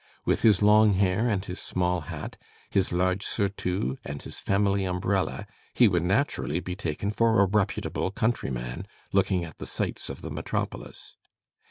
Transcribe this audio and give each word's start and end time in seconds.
With 0.25 0.41
his 0.41 0.63
long 0.63 0.93
hair 0.93 1.29
and 1.29 1.45
his 1.45 1.59
small 1.61 2.01
hat, 2.09 2.35
his 2.71 2.91
large 2.91 3.23
surtout 3.23 3.99
and 4.03 4.19
his 4.23 4.39
family 4.39 4.83
umbrella, 4.83 5.45
he 5.75 5.87
would 5.87 6.01
naturally 6.01 6.59
be 6.59 6.75
taken 6.75 7.11
for 7.11 7.39
a 7.39 7.45
reputable 7.45 8.09
countryman 8.09 8.87
looking 9.13 9.45
at 9.45 9.59
the 9.59 9.67
sights 9.67 10.09
of 10.09 10.21
the 10.23 10.31
metropolis. 10.31 11.17